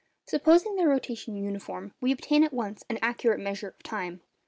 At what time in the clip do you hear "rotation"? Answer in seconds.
0.87-1.35